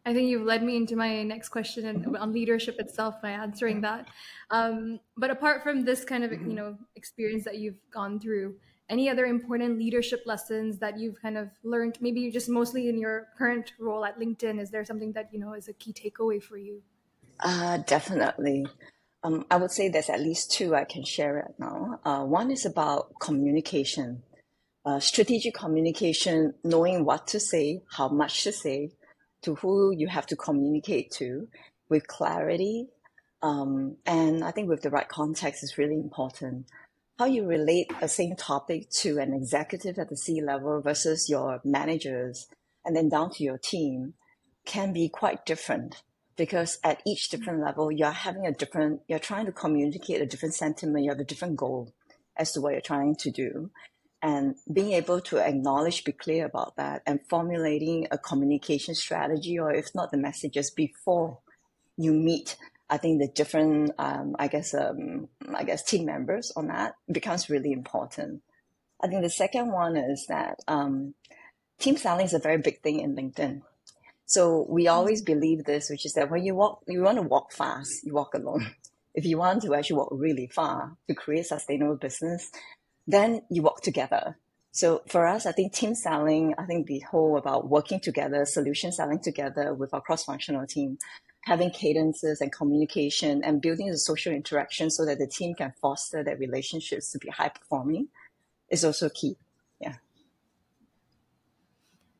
I 0.09 0.13
think 0.13 0.27
you've 0.27 0.41
led 0.53 0.63
me 0.63 0.75
into 0.75 0.95
my 0.95 1.21
next 1.21 1.49
question 1.49 1.85
and 1.85 2.17
on 2.17 2.33
leadership 2.33 2.79
itself 2.79 3.21
by 3.21 3.29
answering 3.29 3.81
that. 3.81 4.07
Um, 4.49 4.99
but 5.15 5.29
apart 5.29 5.61
from 5.61 5.85
this 5.85 6.03
kind 6.03 6.23
of 6.23 6.31
you 6.31 6.55
know 6.59 6.79
experience 6.95 7.43
that 7.45 7.59
you've 7.59 7.77
gone 7.93 8.19
through, 8.19 8.55
any 8.89 9.07
other 9.07 9.27
important 9.27 9.77
leadership 9.77 10.23
lessons 10.25 10.79
that 10.79 10.97
you've 10.97 11.21
kind 11.21 11.37
of 11.37 11.49
learned? 11.63 11.99
Maybe 12.01 12.31
just 12.31 12.49
mostly 12.49 12.89
in 12.89 12.97
your 12.97 13.27
current 13.37 13.73
role 13.77 14.03
at 14.03 14.19
LinkedIn. 14.19 14.59
Is 14.59 14.71
there 14.71 14.83
something 14.83 15.11
that 15.11 15.29
you 15.31 15.39
know 15.39 15.53
is 15.53 15.67
a 15.67 15.73
key 15.73 15.93
takeaway 15.93 16.41
for 16.41 16.57
you? 16.57 16.81
Uh, 17.39 17.77
definitely. 17.77 18.65
Um, 19.23 19.45
I 19.51 19.57
would 19.57 19.69
say 19.69 19.89
there's 19.89 20.09
at 20.09 20.21
least 20.21 20.51
two 20.51 20.73
I 20.73 20.85
can 20.85 21.05
share 21.05 21.33
right 21.35 21.59
now. 21.59 21.99
Uh, 22.03 22.23
one 22.25 22.49
is 22.49 22.65
about 22.65 23.13
communication, 23.19 24.23
uh, 24.85 24.99
strategic 24.99 25.53
communication, 25.53 26.55
knowing 26.63 27.05
what 27.05 27.27
to 27.27 27.39
say, 27.39 27.83
how 27.91 28.07
much 28.09 28.43
to 28.45 28.51
say, 28.51 28.89
to 29.43 29.55
who 29.55 29.91
you 29.95 30.07
have 30.07 30.25
to 30.27 30.35
communicate 30.35 31.11
to 31.11 31.47
with 31.89 32.07
clarity. 32.07 32.87
Um, 33.41 33.97
and 34.05 34.43
I 34.43 34.51
think 34.51 34.69
with 34.69 34.81
the 34.81 34.89
right 34.89 35.07
context 35.07 35.63
is 35.63 35.77
really 35.77 35.95
important. 35.95 36.65
How 37.17 37.25
you 37.25 37.45
relate 37.45 37.91
a 38.01 38.07
same 38.07 38.35
topic 38.35 38.89
to 39.01 39.17
an 39.19 39.33
executive 39.33 39.97
at 39.97 40.09
the 40.09 40.17
C 40.17 40.41
level 40.41 40.81
versus 40.81 41.29
your 41.29 41.61
managers 41.63 42.47
and 42.85 42.95
then 42.95 43.09
down 43.09 43.31
to 43.31 43.43
your 43.43 43.57
team 43.57 44.13
can 44.65 44.93
be 44.93 45.09
quite 45.09 45.45
different 45.45 46.01
because 46.37 46.79
at 46.85 47.01
each 47.05 47.29
different 47.29 47.61
level, 47.61 47.91
you're 47.91 48.11
having 48.11 48.45
a 48.45 48.53
different, 48.53 49.01
you're 49.09 49.19
trying 49.19 49.45
to 49.45 49.51
communicate 49.51 50.21
a 50.21 50.25
different 50.25 50.55
sentiment, 50.55 51.03
you 51.03 51.11
have 51.11 51.19
a 51.19 51.25
different 51.25 51.57
goal 51.57 51.93
as 52.37 52.53
to 52.53 52.61
what 52.61 52.71
you're 52.71 52.81
trying 52.81 53.15
to 53.17 53.29
do 53.29 53.69
and 54.21 54.55
being 54.71 54.93
able 54.93 55.21
to 55.21 55.37
acknowledge, 55.37 56.03
be 56.03 56.11
clear 56.11 56.45
about 56.45 56.75
that, 56.75 57.01
and 57.05 57.19
formulating 57.29 58.07
a 58.11 58.17
communication 58.17 58.95
strategy, 58.95 59.57
or 59.57 59.71
if 59.71 59.95
not 59.95 60.11
the 60.11 60.17
messages 60.17 60.71
before 60.71 61.39
you 61.97 62.13
meet. 62.13 62.57
I 62.89 62.97
think 62.97 63.19
the 63.21 63.27
different, 63.27 63.91
um, 63.99 64.35
I 64.39 64.47
guess, 64.47 64.73
um, 64.73 65.29
I 65.53 65.63
guess 65.63 65.83
team 65.83 66.05
members 66.05 66.51
on 66.55 66.67
that 66.67 66.95
becomes 67.11 67.49
really 67.49 67.71
important. 67.71 68.41
I 69.01 69.07
think 69.07 69.21
the 69.21 69.29
second 69.29 69.71
one 69.71 69.95
is 69.95 70.25
that 70.27 70.59
um, 70.67 71.13
team 71.79 71.97
selling 71.97 72.25
is 72.25 72.33
a 72.33 72.39
very 72.39 72.57
big 72.57 72.81
thing 72.81 72.99
in 72.99 73.15
LinkedIn. 73.15 73.61
So 74.25 74.65
we 74.69 74.85
mm-hmm. 74.85 74.93
always 74.93 75.21
believe 75.21 75.63
this, 75.63 75.89
which 75.89 76.05
is 76.05 76.13
that 76.13 76.29
when 76.29 76.43
you 76.43 76.55
walk, 76.55 76.83
you 76.87 77.01
want 77.01 77.17
to 77.17 77.23
walk 77.23 77.51
fast, 77.51 78.03
you 78.03 78.13
walk 78.13 78.33
alone. 78.33 78.71
If 79.15 79.25
you 79.25 79.39
want 79.39 79.63
to 79.63 79.73
actually 79.73 79.97
walk 79.97 80.09
really 80.11 80.47
far 80.47 80.95
to 81.07 81.15
create 81.15 81.47
sustainable 81.47 81.95
business, 81.95 82.51
then 83.09 83.41
you 83.49 83.63
work 83.63 83.81
together. 83.81 84.37
So 84.71 85.01
for 85.07 85.25
us, 85.25 85.47
I 85.47 85.51
think 85.51 85.73
team 85.73 85.95
selling, 85.95 86.53
I 86.59 86.65
think 86.65 86.85
the 86.85 86.99
whole 86.99 87.37
about 87.37 87.67
working 87.67 87.99
together, 87.99 88.45
solution 88.45 88.91
selling 88.91 89.19
together 89.19 89.73
with 89.73 89.95
our 89.95 90.01
cross-functional 90.01 90.67
team, 90.67 90.99
having 91.41 91.71
cadences 91.71 92.39
and 92.39 92.51
communication 92.51 93.43
and 93.43 93.61
building 93.61 93.89
the 93.89 93.97
social 93.97 94.31
interaction 94.31 94.91
so 94.91 95.05
that 95.05 95.17
the 95.17 95.25
team 95.25 95.55
can 95.55 95.73
foster 95.81 96.23
their 96.23 96.37
relationships 96.37 97.11
to 97.11 97.17
be 97.17 97.29
high 97.29 97.49
performing 97.49 98.09
is 98.69 98.85
also 98.85 99.09
key. 99.09 99.35
Yeah. 99.81 99.95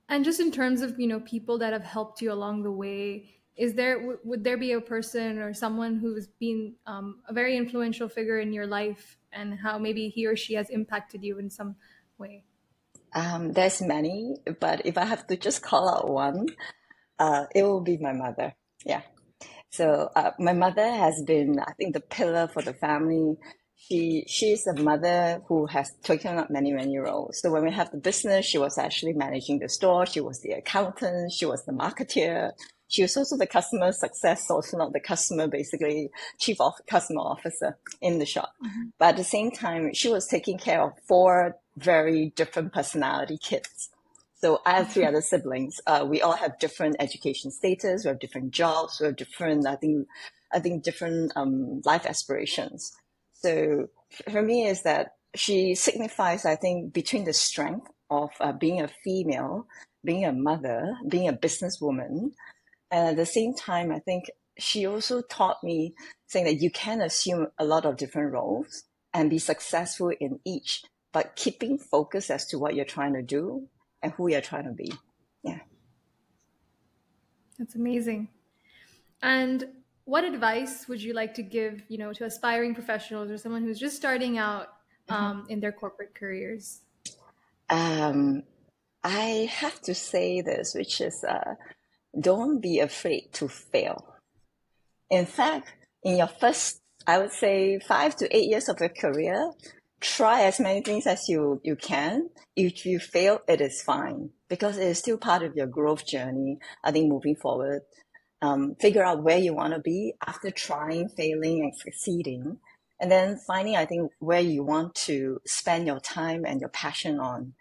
And 0.07 0.25
just 0.25 0.39
in 0.39 0.51
terms 0.51 0.81
of, 0.81 0.99
you 0.99 1.05
know, 1.05 1.19
people 1.19 1.59
that 1.59 1.71
have 1.71 1.83
helped 1.83 2.19
you 2.19 2.31
along 2.31 2.63
the 2.63 2.71
way, 2.71 3.38
is 3.59 3.73
there 3.73 3.99
w- 3.99 4.19
would 4.23 4.43
there 4.43 4.57
be 4.57 4.71
a 4.71 4.79
person 4.79 5.37
or 5.37 5.53
someone 5.53 5.97
who's 5.99 6.27
been 6.39 6.75
um, 6.87 7.19
a 7.27 7.33
very 7.33 7.57
influential 7.57 8.07
figure 8.07 8.39
in 8.39 8.53
your 8.53 8.65
life 8.65 9.17
and 9.33 9.59
how 9.59 9.77
maybe 9.77 10.07
he 10.07 10.25
or 10.25 10.35
she 10.35 10.53
has 10.53 10.69
impacted 10.69 11.23
you 11.23 11.39
in 11.39 11.49
some 11.49 11.75
way? 12.17 12.45
Um, 13.13 13.51
there's 13.51 13.81
many, 13.81 14.37
but 14.61 14.85
if 14.85 14.97
I 14.97 15.03
have 15.03 15.27
to 15.27 15.35
just 15.35 15.61
call 15.61 15.89
out 15.89 16.09
one, 16.09 16.47
uh, 17.19 17.45
it 17.53 17.63
will 17.63 17.81
be 17.81 17.97
my 17.97 18.13
mother. 18.13 18.53
Yeah. 18.85 19.01
So 19.71 20.09
uh, 20.15 20.31
my 20.39 20.53
mother 20.53 20.89
has 20.89 21.21
been, 21.23 21.59
I 21.59 21.73
think, 21.73 21.93
the 21.93 21.99
pillar 21.99 22.47
for 22.47 22.61
the 22.61 22.73
family. 22.73 23.35
She 23.75 24.23
she's 24.27 24.67
a 24.67 24.81
mother 24.81 25.41
who 25.47 25.65
has 25.67 25.91
taken 26.03 26.37
up 26.37 26.49
many 26.49 26.71
many 26.71 26.97
roles. 26.97 27.39
So 27.41 27.51
when 27.51 27.63
we 27.63 27.71
have 27.71 27.91
the 27.91 27.97
business, 27.97 28.45
she 28.45 28.57
was 28.57 28.77
actually 28.77 29.13
managing 29.13 29.59
the 29.59 29.69
store. 29.69 30.05
She 30.05 30.21
was 30.21 30.41
the 30.41 30.51
accountant. 30.51 31.33
She 31.33 31.45
was 31.45 31.65
the 31.65 31.73
marketeer. 31.73 32.51
She 32.89 33.03
was 33.03 33.15
also 33.15 33.37
the 33.37 33.47
customer 33.47 33.91
success, 33.91 34.49
also 34.49 34.75
not 34.77 34.93
the 34.93 34.99
customer, 34.99 35.47
basically 35.47 36.09
chief 36.39 36.59
of 36.59 36.73
customer 36.87 37.21
officer 37.21 37.77
in 38.01 38.17
the 38.17 38.25
shop. 38.25 38.51
Mm-hmm. 38.65 38.89
But 38.97 39.09
at 39.09 39.17
the 39.17 39.23
same 39.23 39.51
time, 39.51 39.93
she 39.93 40.09
was 40.09 40.27
taking 40.27 40.57
care 40.57 40.81
of 40.81 40.93
four 41.07 41.55
very 41.77 42.33
different 42.35 42.73
personality 42.73 43.37
kids. 43.37 43.89
So 44.41 44.61
I 44.65 44.77
have 44.77 44.91
three 44.91 45.05
other 45.05 45.21
siblings. 45.21 45.79
Uh, 45.85 46.05
we 46.09 46.21
all 46.21 46.33
have 46.33 46.57
different 46.59 46.95
education 46.99 47.51
status. 47.51 48.03
We 48.03 48.09
have 48.09 48.19
different 48.19 48.51
jobs. 48.51 48.99
We 48.99 49.05
have 49.05 49.17
different, 49.17 49.67
I 49.67 49.75
think, 49.75 50.07
I 50.51 50.59
think 50.59 50.83
different 50.83 51.31
um, 51.35 51.81
life 51.85 52.07
aspirations. 52.07 52.91
So 53.33 53.87
for 54.31 54.41
me, 54.41 54.65
is 54.65 54.81
that 54.81 55.11
she 55.35 55.75
signifies, 55.75 56.43
I 56.43 56.55
think, 56.55 56.91
between 56.91 57.25
the 57.25 57.33
strength 57.33 57.87
of 58.09 58.31
uh, 58.39 58.53
being 58.53 58.81
a 58.81 58.89
female, 59.03 59.67
being 60.03 60.25
a 60.25 60.33
mother, 60.33 60.95
being 61.07 61.27
a 61.27 61.33
businesswoman, 61.33 62.31
and 62.91 63.07
at 63.09 63.15
the 63.15 63.25
same 63.25 63.53
time, 63.53 63.91
I 63.91 63.99
think 63.99 64.31
she 64.57 64.85
also 64.85 65.21
taught 65.21 65.63
me 65.63 65.93
saying 66.27 66.45
that 66.45 66.61
you 66.61 66.69
can 66.69 67.01
assume 67.01 67.47
a 67.57 67.65
lot 67.65 67.85
of 67.85 67.97
different 67.97 68.31
roles 68.33 68.83
and 69.13 69.29
be 69.29 69.39
successful 69.39 70.11
in 70.19 70.39
each, 70.45 70.83
but 71.11 71.35
keeping 71.35 71.77
focus 71.77 72.29
as 72.29 72.45
to 72.47 72.59
what 72.59 72.75
you're 72.75 72.85
trying 72.85 73.13
to 73.13 73.21
do 73.21 73.67
and 74.01 74.11
who 74.13 74.29
you're 74.29 74.41
trying 74.41 74.65
to 74.65 74.71
be. 74.71 74.91
Yeah. 75.43 75.59
That's 77.57 77.75
amazing. 77.75 78.29
And 79.21 79.67
what 80.05 80.23
advice 80.23 80.87
would 80.87 81.01
you 81.01 81.13
like 81.13 81.33
to 81.35 81.43
give, 81.43 81.83
you 81.87 81.97
know, 81.97 82.13
to 82.13 82.25
aspiring 82.25 82.73
professionals 82.73 83.29
or 83.29 83.37
someone 83.37 83.63
who's 83.63 83.79
just 83.79 83.95
starting 83.95 84.37
out 84.37 84.67
mm-hmm. 85.09 85.13
um, 85.13 85.45
in 85.49 85.59
their 85.59 85.71
corporate 85.71 86.15
careers? 86.15 86.81
Um, 87.69 88.43
I 89.03 89.49
have 89.51 89.79
to 89.81 89.93
say 89.93 90.41
this, 90.41 90.73
which 90.73 91.01
is 91.01 91.23
uh, 91.23 91.55
don't 92.17 92.59
be 92.61 92.79
afraid 92.79 93.29
to 93.33 93.47
fail. 93.47 94.15
In 95.09 95.25
fact, 95.25 95.67
in 96.03 96.17
your 96.17 96.27
first, 96.27 96.81
I 97.07 97.17
would 97.17 97.31
say 97.31 97.79
five 97.79 98.15
to 98.17 98.35
eight 98.35 98.49
years 98.49 98.69
of 98.69 98.79
your 98.79 98.89
career, 98.89 99.51
try 99.99 100.43
as 100.43 100.59
many 100.59 100.81
things 100.81 101.07
as 101.07 101.27
you, 101.27 101.59
you 101.63 101.75
can. 101.75 102.29
If 102.55 102.85
you 102.85 102.99
fail, 102.99 103.41
it 103.47 103.61
is 103.61 103.81
fine 103.81 104.29
because 104.47 104.77
it 104.77 104.87
is 104.87 104.99
still 104.99 105.17
part 105.17 105.43
of 105.43 105.55
your 105.55 105.67
growth 105.67 106.05
journey. 106.05 106.59
I 106.83 106.91
think 106.91 107.09
moving 107.09 107.35
forward, 107.35 107.81
um, 108.41 108.75
figure 108.79 109.03
out 109.03 109.23
where 109.23 109.37
you 109.37 109.53
want 109.53 109.73
to 109.73 109.79
be 109.79 110.13
after 110.25 110.51
trying, 110.51 111.09
failing, 111.09 111.61
and 111.61 111.75
succeeding. 111.75 112.57
And 113.01 113.09
then 113.09 113.39
finding, 113.47 113.77
I 113.77 113.85
think, 113.85 114.11
where 114.19 114.41
you 114.41 114.63
want 114.63 114.93
to 115.07 115.39
spend 115.45 115.87
your 115.87 116.01
time 116.01 116.45
and 116.45 116.59
your 116.59 116.69
passion 116.69 117.19
on. 117.19 117.53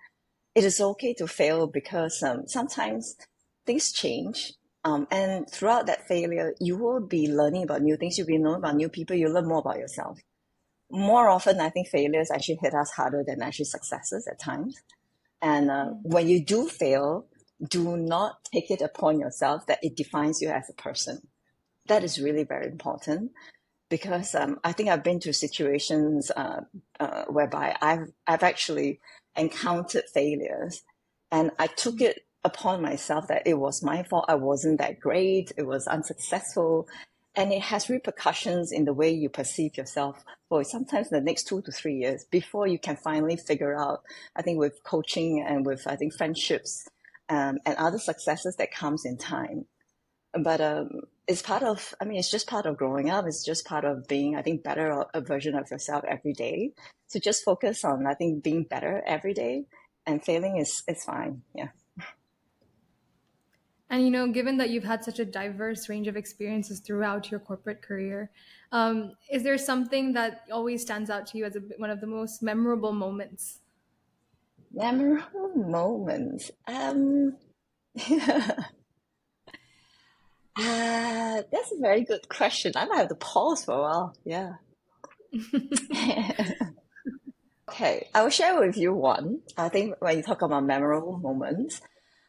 It 0.54 0.64
is 0.64 0.80
okay 0.80 1.14
to 1.14 1.28
fail 1.28 1.68
because 1.68 2.22
um, 2.22 2.48
sometimes 2.48 3.16
things 3.68 3.92
change. 3.92 4.54
Um, 4.84 5.06
and 5.10 5.48
throughout 5.50 5.86
that 5.86 6.08
failure, 6.08 6.54
you 6.58 6.76
will 6.76 7.00
be 7.00 7.30
learning 7.30 7.64
about 7.64 7.82
new 7.82 7.96
things. 7.96 8.16
You'll 8.16 8.26
be 8.26 8.38
knowing 8.38 8.62
about 8.62 8.76
new 8.76 8.88
people. 8.88 9.16
You'll 9.16 9.32
learn 9.32 9.48
more 9.48 9.58
about 9.58 9.78
yourself 9.78 10.18
more 10.90 11.28
often, 11.28 11.60
I 11.60 11.70
think 11.70 11.88
failures 11.88 12.30
actually 12.30 12.58
hit 12.62 12.74
us 12.74 12.90
harder 12.90 13.22
than 13.26 13.42
actually 13.42 13.66
successes 13.66 14.26
at 14.26 14.40
times. 14.40 14.80
And 15.42 15.70
uh, 15.70 15.86
mm. 15.86 16.00
when 16.02 16.28
you 16.28 16.44
do 16.44 16.66
fail, 16.68 17.26
do 17.68 17.96
not 17.96 18.44
take 18.52 18.70
it 18.70 18.80
upon 18.80 19.20
yourself 19.20 19.66
that 19.66 19.80
it 19.82 19.96
defines 19.96 20.40
you 20.40 20.48
as 20.48 20.70
a 20.70 20.80
person. 20.80 21.28
That 21.86 22.04
is 22.04 22.20
really 22.20 22.44
very 22.44 22.66
important 22.66 23.32
because 23.90 24.34
um, 24.34 24.60
I 24.64 24.72
think 24.72 24.88
I've 24.88 25.02
been 25.02 25.20
to 25.20 25.32
situations 25.32 26.30
uh, 26.30 26.60
uh, 27.00 27.24
whereby 27.24 27.76
I've 27.80 28.12
I've 28.26 28.42
actually 28.42 29.00
encountered 29.34 30.04
failures, 30.12 30.82
and 31.30 31.50
I 31.58 31.68
took 31.68 31.96
mm. 31.96 32.10
it 32.10 32.20
upon 32.44 32.82
myself 32.82 33.28
that 33.28 33.42
it 33.46 33.58
was 33.58 33.82
my 33.82 34.02
fault. 34.04 34.26
I 34.28 34.36
wasn't 34.36 34.78
that 34.78 35.00
great. 35.00 35.52
It 35.56 35.66
was 35.66 35.86
unsuccessful, 35.86 36.88
and 37.34 37.52
it 37.52 37.62
has 37.62 37.88
repercussions 37.88 38.72
in 38.72 38.84
the 38.84 38.92
way 38.92 39.10
you 39.10 39.28
perceive 39.28 39.76
yourself 39.76 40.24
for 40.48 40.64
sometimes 40.64 41.08
the 41.08 41.20
next 41.20 41.44
two 41.44 41.62
to 41.62 41.72
three 41.72 41.94
years 41.94 42.24
before 42.30 42.66
you 42.66 42.78
can 42.78 42.96
finally 42.96 43.36
figure 43.36 43.78
out 43.78 44.02
i 44.36 44.42
think 44.42 44.58
with 44.58 44.82
coaching 44.84 45.44
and 45.46 45.64
with 45.64 45.86
i 45.86 45.94
think 45.94 46.12
friendships 46.14 46.88
um, 47.28 47.58
and 47.64 47.76
other 47.76 47.98
successes 47.98 48.56
that 48.56 48.72
comes 48.72 49.04
in 49.04 49.18
time. 49.18 49.66
But 50.34 50.60
um, 50.60 51.02
it's 51.26 51.42
part 51.42 51.62
of 51.62 51.94
i 52.00 52.04
mean 52.04 52.18
it's 52.18 52.30
just 52.30 52.48
part 52.48 52.66
of 52.66 52.76
growing 52.76 53.10
up. 53.10 53.26
It's 53.26 53.44
just 53.44 53.66
part 53.66 53.84
of 53.84 54.08
being 54.08 54.36
i 54.36 54.42
think 54.42 54.62
better 54.64 55.04
a 55.14 55.20
version 55.20 55.54
of 55.54 55.70
yourself 55.70 56.04
every 56.08 56.32
day. 56.32 56.72
So 57.06 57.18
just 57.20 57.44
focus 57.44 57.84
on 57.84 58.06
i 58.06 58.14
think 58.14 58.42
being 58.42 58.64
better 58.64 59.02
every 59.06 59.34
day 59.34 59.66
and 60.06 60.24
failing 60.24 60.58
is 60.58 60.82
is 60.88 61.04
fine. 61.04 61.42
Yeah 61.54 61.68
and 63.90 64.02
you 64.02 64.10
know, 64.10 64.28
given 64.28 64.58
that 64.58 64.70
you've 64.70 64.84
had 64.84 65.02
such 65.02 65.18
a 65.18 65.24
diverse 65.24 65.88
range 65.88 66.08
of 66.08 66.16
experiences 66.16 66.80
throughout 66.80 67.30
your 67.30 67.40
corporate 67.40 67.80
career, 67.80 68.30
um, 68.70 69.12
is 69.30 69.42
there 69.42 69.56
something 69.56 70.12
that 70.12 70.42
always 70.52 70.82
stands 70.82 71.08
out 71.08 71.26
to 71.28 71.38
you 71.38 71.46
as 71.46 71.56
a, 71.56 71.60
one 71.78 71.88
of 71.90 72.00
the 72.00 72.06
most 72.06 72.42
memorable 72.42 72.92
moments? 72.92 73.60
Memorable 74.72 75.52
moments. 75.56 76.50
Um, 76.66 77.36
uh, 77.98 78.52
that's 80.56 81.72
a 81.72 81.80
very 81.80 82.04
good 82.04 82.28
question. 82.28 82.72
I 82.76 82.84
might 82.84 82.98
have 82.98 83.08
to 83.08 83.14
pause 83.14 83.64
for 83.64 83.72
a 83.72 83.80
while. 83.80 84.14
Yeah. 84.24 84.52
okay, 87.70 88.06
I 88.14 88.22
will 88.22 88.28
share 88.28 88.60
with 88.60 88.76
you 88.76 88.92
one. 88.92 89.40
I 89.56 89.70
think 89.70 89.94
when 90.00 90.18
you 90.18 90.22
talk 90.22 90.42
about 90.42 90.64
memorable 90.64 91.16
moments, 91.16 91.80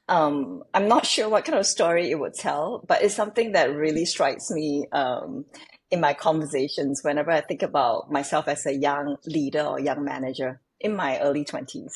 um, 0.09 0.63
I'm 0.73 0.87
not 0.87 1.05
sure 1.05 1.29
what 1.29 1.45
kind 1.45 1.57
of 1.57 1.65
story 1.65 2.09
it 2.09 2.19
would 2.19 2.33
tell, 2.33 2.83
but 2.87 3.03
it's 3.03 3.15
something 3.15 3.51
that 3.51 3.73
really 3.75 4.05
strikes 4.05 4.49
me 4.49 4.87
um, 4.91 5.45
in 5.91 6.01
my 6.01 6.13
conversations 6.13 7.01
whenever 7.03 7.31
I 7.31 7.41
think 7.41 7.61
about 7.61 8.11
myself 8.11 8.47
as 8.47 8.65
a 8.65 8.73
young 8.73 9.17
leader 9.25 9.61
or 9.61 9.79
young 9.79 10.03
manager 10.03 10.61
in 10.79 10.95
my 10.95 11.19
early 11.19 11.45
20s. 11.45 11.93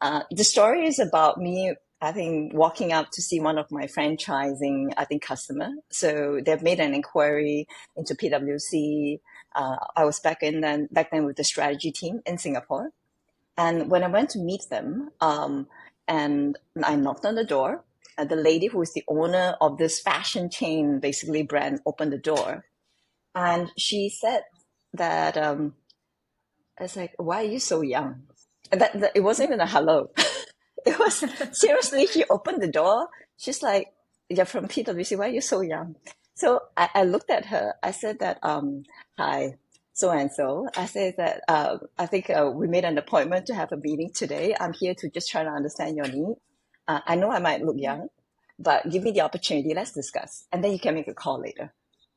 Uh, 0.00 0.22
the 0.30 0.44
story 0.44 0.86
is 0.86 1.00
about 1.00 1.38
me, 1.38 1.74
I 2.00 2.12
think, 2.12 2.54
walking 2.54 2.92
up 2.92 3.10
to 3.12 3.22
see 3.22 3.40
one 3.40 3.58
of 3.58 3.70
my 3.72 3.86
franchising, 3.86 4.92
I 4.96 5.04
think, 5.04 5.22
customer. 5.22 5.70
So 5.90 6.40
they've 6.44 6.62
made 6.62 6.78
an 6.78 6.94
inquiry 6.94 7.66
into 7.96 8.14
PwC. 8.14 9.18
Uh, 9.56 9.76
I 9.96 10.04
was 10.04 10.20
back 10.20 10.42
in 10.42 10.60
then, 10.60 10.88
back 10.92 11.10
then 11.10 11.24
with 11.24 11.36
the 11.36 11.44
strategy 11.44 11.90
team 11.90 12.20
in 12.26 12.38
Singapore. 12.38 12.90
And 13.56 13.90
when 13.90 14.04
I 14.04 14.08
went 14.08 14.30
to 14.30 14.38
meet 14.38 14.62
them, 14.70 15.10
um, 15.20 15.68
and 16.08 16.58
I 16.82 16.96
knocked 16.96 17.24
on 17.24 17.34
the 17.34 17.44
door. 17.44 17.84
And 18.16 18.28
the 18.28 18.36
lady 18.36 18.68
who 18.68 18.80
is 18.80 18.92
the 18.92 19.02
owner 19.08 19.56
of 19.60 19.76
this 19.76 20.00
fashion 20.00 20.48
chain, 20.48 21.00
basically 21.00 21.42
brand, 21.42 21.80
opened 21.84 22.12
the 22.12 22.18
door, 22.18 22.64
and 23.34 23.72
she 23.76 24.08
said 24.08 24.42
that 24.92 25.36
um, 25.36 25.74
I 26.78 26.84
was 26.84 26.96
like, 26.96 27.14
"Why 27.18 27.42
are 27.42 27.48
you 27.48 27.58
so 27.58 27.80
young?" 27.80 28.22
And 28.70 28.80
that, 28.80 29.00
that 29.00 29.12
it 29.16 29.20
wasn't 29.20 29.48
even 29.48 29.60
a 29.60 29.66
hello. 29.66 30.10
it 30.86 30.96
was 30.98 31.24
seriously. 31.52 32.06
She 32.06 32.24
opened 32.30 32.62
the 32.62 32.70
door. 32.70 33.08
She's 33.36 33.62
like, 33.62 33.88
"You're 34.28 34.46
from 34.46 34.68
PwC. 34.68 35.18
Why 35.18 35.26
are 35.26 35.32
you 35.32 35.40
so 35.40 35.60
young?" 35.60 35.96
So 36.34 36.60
I, 36.76 36.90
I 36.94 37.02
looked 37.04 37.30
at 37.30 37.46
her. 37.46 37.74
I 37.82 37.90
said 37.90 38.20
that, 38.20 38.38
um, 38.44 38.84
"Hi, 39.18 39.56
so 39.94 40.10
and 40.10 40.30
so. 40.30 40.68
I 40.76 40.86
said 40.86 41.14
that 41.18 41.42
uh, 41.48 41.78
I 41.96 42.06
think 42.06 42.28
uh, 42.28 42.50
we 42.52 42.66
made 42.66 42.84
an 42.84 42.98
appointment 42.98 43.46
to 43.46 43.54
have 43.54 43.72
a 43.72 43.76
meeting 43.76 44.10
today. 44.12 44.54
I'm 44.58 44.72
here 44.72 44.94
to 44.96 45.08
just 45.08 45.30
try 45.30 45.44
to 45.44 45.50
understand 45.50 45.96
your 45.96 46.08
need. 46.08 46.34
Uh, 46.86 47.00
I 47.06 47.14
know 47.14 47.30
I 47.30 47.38
might 47.38 47.64
look 47.64 47.76
young, 47.78 48.08
but 48.58 48.90
give 48.90 49.04
me 49.04 49.12
the 49.12 49.22
opportunity. 49.22 49.72
Let's 49.72 49.92
discuss, 49.92 50.46
and 50.52 50.62
then 50.62 50.72
you 50.72 50.80
can 50.80 50.94
make 50.94 51.08
a 51.08 51.14
call 51.14 51.40
later. 51.40 51.72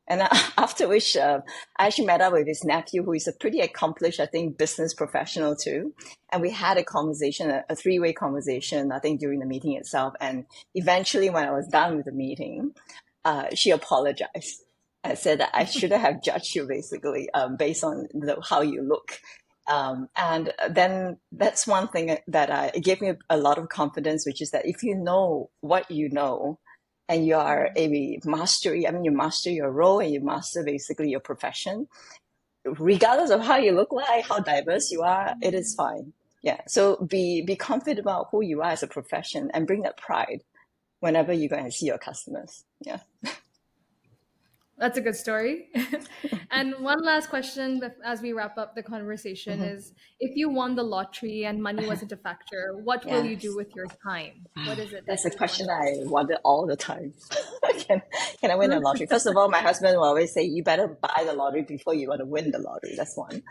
And 0.08 0.22
after 0.58 0.88
which, 0.88 1.16
uh, 1.16 1.42
I 1.78 1.88
actually 1.88 2.08
met 2.08 2.22
up 2.22 2.34
with 2.34 2.48
his 2.48 2.64
nephew, 2.64 3.04
who 3.04 3.14
is 3.14 3.28
a 3.28 3.34
pretty 3.34 3.60
accomplished, 3.60 4.20
I 4.20 4.26
think, 4.26 4.58
business 4.58 4.94
professional 4.94 5.56
too. 5.56 5.94
And 6.32 6.42
we 6.42 6.50
had 6.50 6.78
a 6.78 6.84
conversation, 6.84 7.52
a, 7.52 7.64
a 7.70 7.76
three 7.76 8.00
way 8.00 8.12
conversation, 8.12 8.92
I 8.92 9.00
think, 9.00 9.20
during 9.20 9.40
the 9.40 9.46
meeting 9.46 9.74
itself. 9.74 10.14
And 10.20 10.46
eventually, 10.74 11.30
when 11.30 11.48
I 11.48 11.52
was 11.52 11.68
done 11.68 11.96
with 11.96 12.06
the 12.06 12.12
meeting, 12.12 12.72
uh, 13.24 13.48
she 13.54 13.72
apologized 13.72 14.64
I 15.08 15.16
said 15.16 15.40
that 15.40 15.52
I 15.54 15.66
shouldn't 15.78 16.02
have 16.02 16.24
judged 16.24 16.56
you 16.56 16.68
basically 16.68 17.30
um, 17.32 17.56
based 17.56 17.84
on 17.84 18.08
the, 18.14 18.38
how 18.48 18.62
you 18.62 18.82
look. 18.82 19.20
Um, 19.68 20.08
and 20.16 20.54
then 20.70 21.18
that's 21.32 21.68
one 21.68 21.90
thing 21.90 22.18
that 22.28 22.50
I, 22.50 22.72
it 22.74 22.84
gave 22.84 23.02
me 23.02 23.10
a, 23.10 23.18
a 23.30 23.38
lot 23.38 23.58
of 23.58 23.68
confidence, 23.70 24.26
which 24.26 24.42
is 24.42 24.52
that 24.52 24.66
if 24.66 24.82
you 24.82 24.96
know 24.96 25.50
what 25.60 25.92
you 25.92 26.10
know, 26.10 26.60
and 27.10 27.26
you 27.26 27.36
are 27.36 27.70
a 27.76 28.20
mastery, 28.26 28.88
I 28.88 28.92
mean, 28.92 29.06
you 29.06 29.12
master 29.12 29.50
your 29.50 29.72
role 29.72 30.00
and 30.00 30.12
you 30.12 30.20
master 30.20 30.64
basically 30.64 31.10
your 31.10 31.22
profession, 31.22 31.88
regardless 32.66 33.30
of 33.30 33.42
how 33.42 33.58
you 33.58 33.72
look 33.72 33.94
like, 33.94 34.28
how 34.28 34.40
diverse 34.40 34.92
you 34.92 35.04
are, 35.04 35.36
it 35.42 35.54
is 35.54 35.74
fine. 35.74 36.14
Yeah. 36.44 36.62
So 36.68 36.98
be 36.98 37.42
be 37.42 37.56
confident 37.56 38.00
about 38.00 38.28
who 38.32 38.42
you 38.44 38.62
are 38.62 38.72
as 38.72 38.84
a 38.84 38.88
profession 38.88 39.50
and 39.54 39.68
bring 39.68 39.82
that 39.82 39.98
pride 39.98 40.44
whenever 41.00 41.34
you 41.34 41.50
go 41.50 41.56
and 41.56 41.74
see 41.74 41.88
your 41.88 41.98
customers. 41.98 42.64
Yeah. 42.82 43.00
That's 44.78 44.98
a 44.98 45.02
good 45.02 45.16
story. 45.16 45.70
and 46.52 46.76
one 46.80 47.04
last 47.04 47.30
question 47.30 47.82
as 48.06 48.22
we 48.22 48.34
wrap 48.34 48.60
up 48.60 48.76
the 48.76 48.84
conversation 48.84 49.60
mm-hmm. 49.60 49.76
is 49.76 49.94
if 50.20 50.36
you 50.36 50.50
won 50.50 50.76
the 50.76 50.84
lottery 50.84 51.46
and 51.46 51.62
money 51.62 51.88
wasn't 51.88 52.12
a 52.12 52.18
factor, 52.18 52.76
what 52.84 53.04
yes. 53.04 53.14
will 53.14 53.26
you 53.26 53.36
do 53.36 53.56
with 53.56 53.76
your 53.76 53.88
time? 54.04 54.46
What 54.66 54.78
is 54.78 54.94
it? 54.94 55.06
That 55.08 55.08
That's 55.08 55.26
a 55.26 55.32
question 55.32 55.68
I 55.70 55.94
wonder 56.04 56.38
all 56.44 56.68
the 56.68 56.76
time. 56.76 57.14
can, 57.80 58.04
can 58.40 58.52
I 58.52 58.56
win 58.56 58.70
the 58.70 58.80
lottery? 58.80 59.08
First 59.08 59.26
of 59.26 59.36
all, 59.36 59.50
my 59.50 59.62
husband 59.62 59.98
will 59.98 60.04
always 60.04 60.32
say, 60.32 60.44
you 60.44 60.64
better 60.64 60.88
buy 60.88 61.24
the 61.26 61.34
lottery 61.34 61.64
before 61.64 61.96
you 61.96 62.10
want 62.10 62.20
to 62.20 62.26
win 62.26 62.52
the 62.52 62.60
lottery. 62.60 62.94
That's 62.96 63.18
one. 63.18 63.42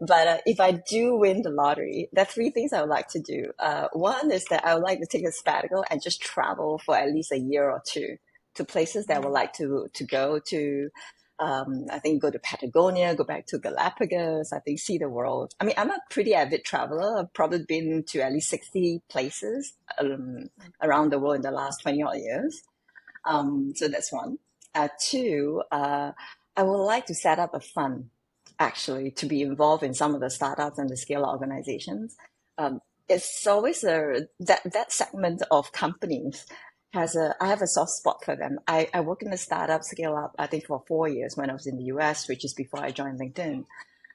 But 0.00 0.28
uh, 0.28 0.38
if 0.46 0.60
I 0.60 0.72
do 0.72 1.16
win 1.16 1.42
the 1.42 1.50
lottery, 1.50 2.08
there 2.12 2.22
are 2.22 2.26
three 2.26 2.48
things 2.48 2.72
I 2.72 2.80
would 2.80 2.88
like 2.88 3.08
to 3.08 3.20
do. 3.20 3.52
Uh, 3.58 3.88
one 3.92 4.30
is 4.30 4.46
that 4.46 4.64
I 4.64 4.74
would 4.74 4.82
like 4.82 5.00
to 5.00 5.06
take 5.06 5.26
a 5.26 5.32
sabbatical 5.32 5.84
and 5.90 6.02
just 6.02 6.22
travel 6.22 6.78
for 6.78 6.96
at 6.96 7.12
least 7.12 7.32
a 7.32 7.38
year 7.38 7.68
or 7.68 7.82
two 7.86 8.16
to 8.54 8.64
places 8.64 9.06
that 9.06 9.16
I 9.16 9.20
would 9.20 9.32
like 9.32 9.52
to 9.54 9.88
to 9.92 10.04
go 10.04 10.38
to. 10.46 10.90
Um, 11.38 11.86
I 11.90 11.98
think 12.00 12.20
go 12.20 12.30
to 12.30 12.38
Patagonia, 12.38 13.14
go 13.14 13.24
back 13.24 13.46
to 13.46 13.58
Galapagos. 13.58 14.52
I 14.52 14.58
think 14.58 14.78
see 14.78 14.98
the 14.98 15.08
world. 15.08 15.54
I 15.58 15.64
mean, 15.64 15.74
I'm 15.78 15.90
a 15.90 15.98
pretty 16.10 16.34
avid 16.34 16.64
traveler. 16.64 17.18
I've 17.18 17.32
probably 17.32 17.64
been 17.66 18.04
to 18.08 18.20
at 18.20 18.32
least 18.32 18.50
sixty 18.50 19.00
places 19.08 19.72
um, 19.98 20.50
around 20.82 21.10
the 21.10 21.18
world 21.18 21.36
in 21.36 21.42
the 21.42 21.50
last 21.50 21.80
twenty 21.80 22.02
odd 22.02 22.18
years. 22.18 22.60
Um, 23.24 23.72
so 23.74 23.88
that's 23.88 24.12
one. 24.12 24.38
Uh, 24.74 24.88
two, 25.00 25.62
uh, 25.72 26.12
I 26.56 26.62
would 26.62 26.84
like 26.84 27.06
to 27.06 27.14
set 27.14 27.38
up 27.38 27.54
a 27.54 27.60
fund 27.60 28.10
actually 28.58 29.10
to 29.12 29.26
be 29.26 29.40
involved 29.40 29.82
in 29.82 29.94
some 29.94 30.14
of 30.14 30.20
the 30.20 30.30
startups 30.30 30.78
and 30.78 30.90
the 30.90 30.96
scale 30.96 31.24
organizations. 31.24 32.16
Um, 32.58 32.80
it's 33.08 33.46
always 33.46 33.82
a 33.82 34.28
that 34.40 34.60
that 34.72 34.92
segment 34.92 35.42
of 35.50 35.72
companies 35.72 36.46
has 36.92 37.14
a 37.14 37.34
I 37.40 37.48
have 37.48 37.62
a 37.62 37.66
soft 37.66 37.92
spot 37.92 38.24
for 38.24 38.36
them. 38.36 38.58
I, 38.66 38.88
I 38.92 39.00
work 39.00 39.22
in 39.22 39.32
a 39.32 39.36
startup 39.36 39.84
scale 39.84 40.16
up 40.16 40.34
I 40.38 40.46
think 40.46 40.66
for 40.66 40.82
four 40.86 41.08
years 41.08 41.36
when 41.36 41.50
I 41.50 41.52
was 41.52 41.66
in 41.66 41.76
the 41.76 41.84
US, 41.84 42.28
which 42.28 42.44
is 42.44 42.54
before 42.54 42.80
I 42.80 42.90
joined 42.90 43.20
LinkedIn. 43.20 43.64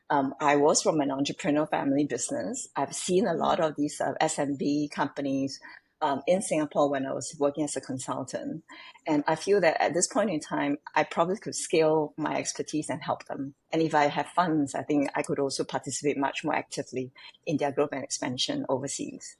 Um, 0.09 0.35
I 0.39 0.57
was 0.57 0.83
from 0.83 0.99
an 0.99 1.09
entrepreneur 1.09 1.65
family 1.65 2.05
business. 2.05 2.67
I've 2.75 2.93
seen 2.93 3.25
a 3.25 3.33
lot 3.33 3.59
of 3.59 3.75
these 3.75 3.99
uh, 3.99 4.13
SMB 4.21 4.91
companies 4.91 5.59
um, 5.99 6.21
in 6.27 6.43
Singapore 6.43 6.89
when 6.91 7.07
I 7.07 7.13
was 7.13 7.35
working 7.39 7.63
as 7.63 7.75
a 7.75 7.81
consultant, 7.81 8.63
and 9.07 9.23
I 9.25 9.33
feel 9.33 9.61
that 9.61 9.81
at 9.81 9.95
this 9.95 10.07
point 10.07 10.29
in 10.29 10.39
time, 10.39 10.77
I 10.93 11.05
probably 11.05 11.37
could 11.37 11.55
scale 11.55 12.13
my 12.17 12.35
expertise 12.35 12.89
and 12.89 13.01
help 13.01 13.25
them. 13.25 13.55
And 13.71 13.81
if 13.81 13.95
I 13.95 14.07
have 14.07 14.27
funds, 14.27 14.75
I 14.75 14.83
think 14.83 15.09
I 15.15 15.23
could 15.23 15.39
also 15.39 15.63
participate 15.63 16.17
much 16.17 16.43
more 16.43 16.53
actively 16.53 17.11
in 17.47 17.57
their 17.57 17.71
growth 17.71 17.93
and 17.93 18.03
expansion 18.03 18.65
overseas. 18.69 19.37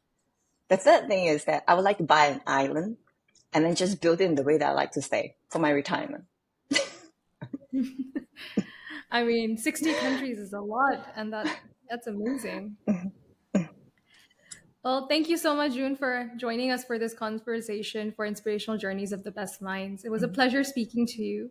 The 0.70 0.78
third 0.78 1.08
thing 1.08 1.26
is 1.26 1.46
that 1.46 1.64
I 1.68 1.76
would 1.76 1.84
like 1.84 2.00
to 2.00 2.04
buy 2.04 2.28
an 2.28 2.42
island 2.48 2.98
and 3.56 3.66
then 3.66 3.74
just 3.74 4.02
build 4.02 4.22
it 4.22 4.26
in 4.26 4.36
the 4.36 4.44
way 4.44 4.58
that 4.58 4.70
I 4.70 4.74
like 4.74 4.92
to 4.92 5.02
stay 5.02 5.36
for 5.50 5.60
my 5.60 5.70
retirement. 5.70 6.26
I 9.12 9.24
mean, 9.24 9.58
60 9.58 9.94
countries 9.94 10.38
is 10.38 10.52
a 10.54 10.60
lot, 10.60 11.08
and 11.16 11.34
that 11.34 11.48
that's 11.90 12.06
amazing. 12.06 12.78
Well, 14.84 15.08
thank 15.08 15.30
you 15.30 15.38
so 15.38 15.56
much, 15.56 15.74
June, 15.74 15.96
for 15.96 16.30
joining 16.38 16.70
us 16.70 16.86
for 16.86 17.00
this 17.00 17.12
conversation 17.16 18.12
for 18.12 18.24
Inspirational 18.24 18.78
Journeys 18.78 19.12
of 19.14 19.24
the 19.24 19.32
Best 19.32 19.60
Minds. 19.60 20.06
It 20.06 20.12
was 20.12 20.22
a 20.22 20.28
mm-hmm. 20.28 20.36
pleasure 20.36 20.64
speaking 20.64 21.08
to 21.08 21.24
you, 21.24 21.50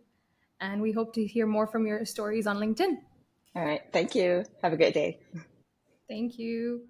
and 0.61 0.81
we 0.81 0.93
hope 0.93 1.13
to 1.15 1.27
hear 1.27 1.45
more 1.45 1.67
from 1.67 1.85
your 1.85 2.05
stories 2.05 2.47
on 2.47 2.59
LinkedIn. 2.59 2.95
All 3.53 3.65
right. 3.65 3.81
Thank 3.91 4.15
you. 4.15 4.45
Have 4.63 4.71
a 4.71 4.77
great 4.77 4.93
day. 4.93 5.19
Thank 6.07 6.39
you. 6.39 6.83